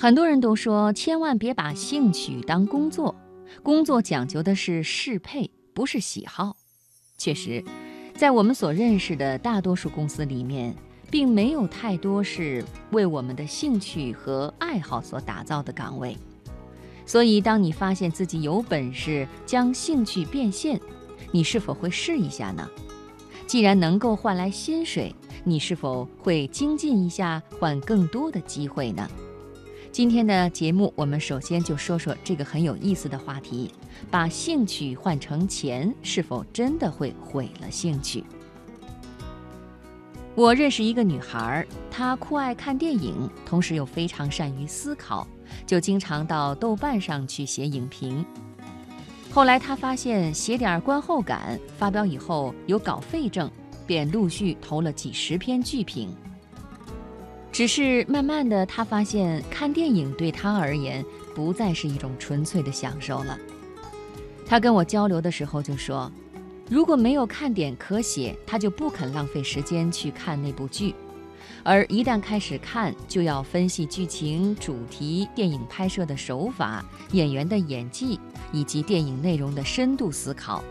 [0.00, 3.12] 很多人都说，千万别把兴趣当工作，
[3.64, 6.56] 工作讲究的是适配，不是喜好。
[7.16, 7.64] 确实，
[8.14, 10.72] 在我们所认识的大多数公司里面，
[11.10, 16.16] 并没有太多是为我们的兴趣和爱好所打造的岗位。
[17.04, 20.80] 所以，当你发现自己有本事将兴趣变现，
[21.32, 22.70] 你是否会试一下呢？
[23.48, 25.12] 既然能够换来薪水，
[25.42, 29.10] 你是否会精进一下，换更多的机会呢？
[29.90, 33.70] 今天的节目，我们首先就说说这个很有意思的话题：
[34.10, 38.22] 把兴趣换成钱，是否真的会毁了兴趣？
[40.34, 45.26] 我认识一个女孩，她酷爱看电影，同时又非常善于思考，
[45.66, 48.24] 就经常到豆瓣上去写影评。
[49.32, 53.50] 后来她发现写点观后感，发表以后有稿费挣，
[53.84, 56.14] 便陆续投了几十篇剧评。
[57.58, 61.04] 只是慢慢的，他发现看电影对他而言
[61.34, 63.36] 不再是一种纯粹的享受了。
[64.46, 66.08] 他跟我交流的时候就说。
[66.70, 70.94] 如果没有看点可写，他就不肯浪费时间去看那部剧；
[71.64, 78.20] 而一旦开始看，就要分析剧情、主题、电影拍摄的手法、演员的演技
[78.52, 80.62] 以及电影内容的深度思考。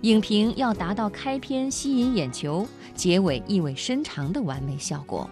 [0.00, 5.30] 影评要达到开篇吸引眼球，结尾意味深长的完美效果。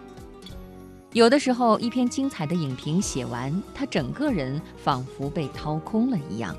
[1.17, 6.55] 有的时候，一篇精彩的影评写完，他整个人仿佛被掏空了一样。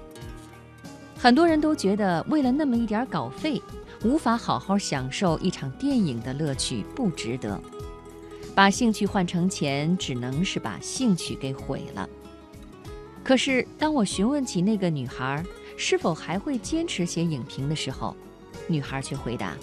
[1.16, 3.62] 很多人都觉得，为了那么一点稿费，
[4.02, 7.60] 无法好好享受一场电影的乐趣，不值得。
[8.52, 12.08] 把兴趣换成钱，只能是把兴趣给毁了。
[13.22, 15.40] 可是，当我询问起那个女孩
[15.76, 18.16] 是否还会坚持写影评的时候，
[18.66, 19.56] 女孩却回答：“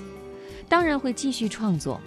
[0.70, 2.00] 当然会继续创作。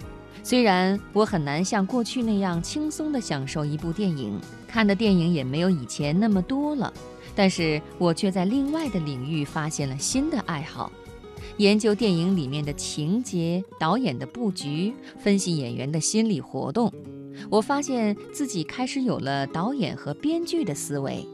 [0.43, 6.93] 虽然我很难像过去那样轻松地享受一部电影，看的电影也没有以前那么多了。”
[7.35, 10.91] 但是我却在另外的领域发现了新的爱好，
[11.57, 16.91] 研究电影里面的情节、导演的布局，分析演员的心理活动。
[17.49, 21.25] 我发现自己开始有了导演和编剧的思维。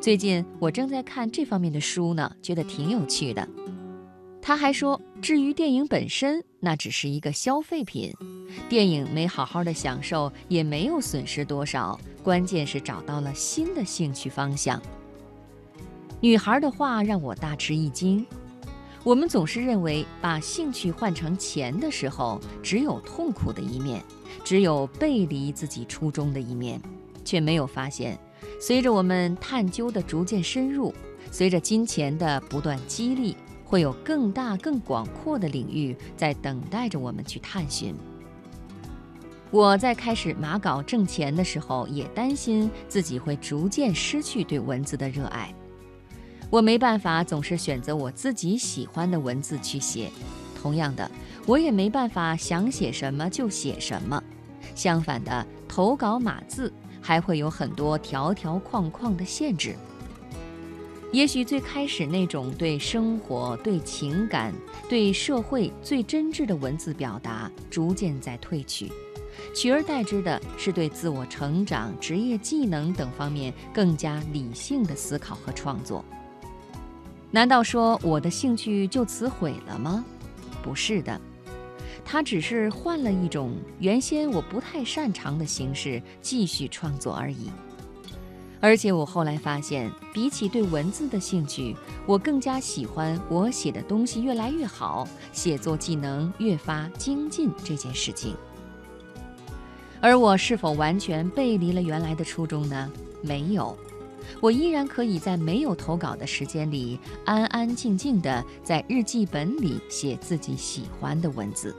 [0.00, 3.46] 最近我正在看这方面的书呢，觉得挺有趣的。
[4.44, 8.12] 他还说，至于电影本身，那只是一个消费品，
[8.68, 14.82] 电影没好好的享受，也没有损失多少，关键是找到了新的兴趣方向。
[16.20, 18.26] 女孩的话让我大吃一惊。
[19.04, 24.02] 我们总是认为把兴趣换成钱的时候，只有痛苦的一面，
[24.42, 26.80] 只有背离自己初衷的一面，
[27.24, 28.18] 却没有发现，
[28.60, 30.92] 随着我们探究的逐渐深入，
[31.30, 33.36] 随着金钱的不断激励，
[33.72, 37.96] 会有更大更广阔的领域在等待着我们去探寻。
[39.50, 45.54] 我在开始码稿挣钱的时候，也担心自己会逐渐失去对文字的热爱。
[46.50, 50.10] 我没办法总是选择我自己喜欢的文字去写，
[50.60, 51.10] 同样的，
[51.46, 54.22] 我也没办法想写什么就写什么。
[54.74, 59.74] 相反的，投稿码字还会有很多条条框框的限制。
[61.12, 64.52] 也许最开始那种对生活、对情感、
[64.88, 68.90] 对社会最真挚的文字表达逐渐在褪去，
[69.54, 76.02] 取而代之的是对自我成长、职业技能等方面更加理性的思考和创作。
[77.30, 80.02] 难道说我的兴趣就此毁了吗？
[80.62, 81.20] 不是的，
[82.06, 87.50] 它只是换了一种原先我不太擅长的形式继续创作而已。
[88.62, 98.36] 而且我后来发现，比起对文字的兴趣，我更加喜欢我写的东西越来越好，写作技能越发精进这件事情。
[100.00, 102.90] 而我是否完全背离了原来的初衷呢？
[103.20, 103.76] 没有。
[104.40, 111.74] 我依然可以在没有投稿的时间里，安安静静地在日记本里写自己喜欢的文字。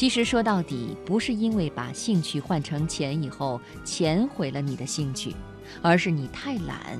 [0.00, 5.36] 其实说到底，不是因为把兴趣换成钱以后，钱毁了你的兴趣，
[5.82, 6.98] 而是你太懒，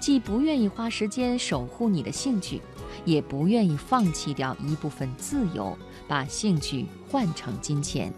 [0.00, 2.60] 既不愿意花时间守护你的兴趣，
[3.04, 5.78] 也不愿意放弃掉一部分自由，
[6.08, 8.12] 把兴趣换成金钱。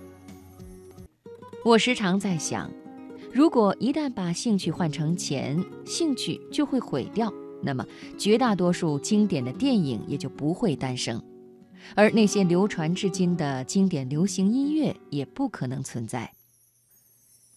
[1.62, 2.70] 我时常在想。
[3.30, 7.30] 如果一旦把兴趣换成钱，兴趣就会毁掉，
[7.62, 7.84] 那么
[8.16, 11.22] 绝大多数经典的电影也就不会诞生，
[11.94, 16.30] 而那些流传至今的经典流行音乐也不可能存在。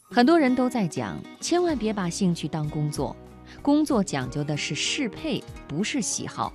[0.04, 3.16] 很多人都在讲，千万别把兴趣当工作，
[3.62, 6.54] 工作讲究的是适配，不是喜好。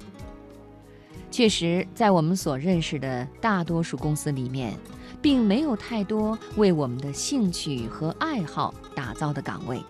[1.30, 4.74] 确实，在我们所认识的大多数公司里面。
[5.20, 9.80] 并没有太多为我们的兴趣和爱好打造的岗位，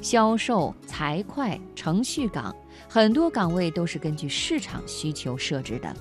[0.00, 2.56] 销售、财会、程序岗，
[2.88, 5.94] 很多岗位都是根据市场需求设置的。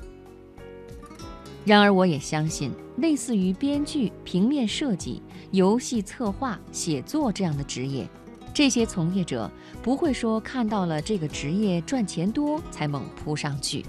[1.65, 8.07] 然而，我也相信，类似于编剧、平面设计、游戏策划、写作这样的职业，
[8.53, 9.51] 这些从业者
[9.81, 13.83] 不会说看到了这个职业赚钱多才猛扑上去。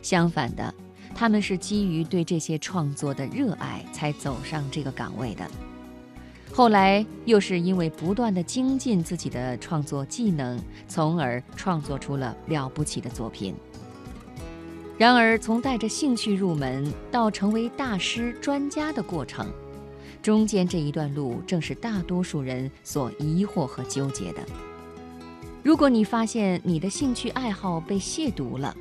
[0.00, 0.72] 相反的，
[1.12, 5.44] 他们是基于对这些创作的热爱才走上这个岗位的。
[6.52, 10.56] 后来又是因为不断的精进自己的创作技能，
[10.86, 13.54] 从而创作出了了不起的作品。
[14.98, 19.50] 然而，从带着兴趣入门到成为大师、专家的过程，
[20.22, 24.40] 中间这一段路正是大多数人所疑惑和纠结的。
[25.62, 28.74] 如果你发现你的兴趣爱好被亵渎了，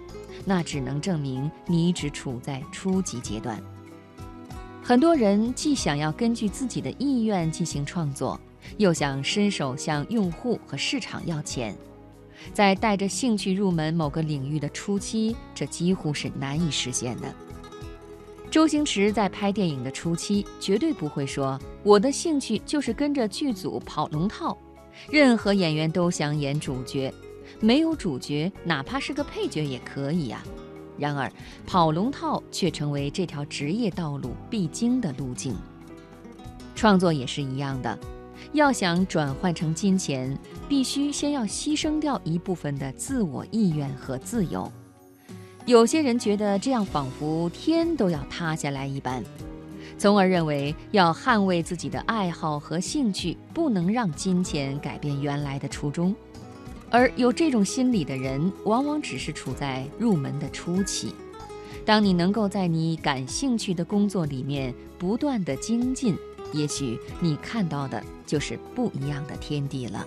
[0.46, 3.60] 那只能证明你只处在初级阶段。
[4.84, 8.40] 很多人既想要根据自己的意愿进行创作，
[8.78, 11.76] 又想伸手向用户和市场要钱。
[12.54, 17.34] 在带着兴趣入门某个领域的初期，这几乎是难以实现的。
[18.50, 24.58] 周星驰在拍电影的初期，绝对不会说我的兴趣就是跟着剧组跑龙套。
[25.10, 27.14] 任何演员都想演主角，
[27.62, 30.44] 没有主角，哪怕是个配角也可以呀。
[30.98, 31.32] 然而，
[31.66, 35.56] 跑龙套却成为这条职业道路必经的路径。
[36.76, 37.98] 创作也是一样的。
[38.54, 44.72] 要想转换成金钱，必须先要牺牲掉一部分的自我意愿和自由。
[45.66, 49.24] 有些人觉得这样仿佛天都要塌下来一般，
[49.98, 56.16] 从而认为要捍卫自己的爱好和兴趣，不能让金钱改变原来的初衷。
[56.90, 61.14] 而有这种心理的人，往往只是处在入门的初期。
[61.86, 66.18] 当你能够在你感兴趣的工作里面不断的精进。
[66.54, 70.06] 也许你看到的就是不一样的天地了。